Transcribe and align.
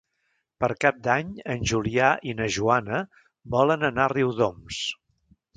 Per 0.63 0.69
Cap 0.85 0.95
d'Any 1.07 1.27
en 1.57 1.67
Julià 1.73 2.09
i 2.31 2.35
na 2.41 2.49
Joana 2.57 3.03
volen 3.57 3.87
anar 3.93 4.07
a 4.11 4.15
Riudoms. 4.19 4.83